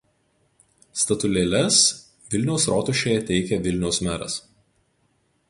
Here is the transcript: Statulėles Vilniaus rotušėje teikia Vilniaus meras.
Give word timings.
Statulėles 1.01 1.81
Vilniaus 2.37 2.67
rotušėje 2.73 3.21
teikia 3.29 3.61
Vilniaus 3.69 4.03
meras. 4.09 4.41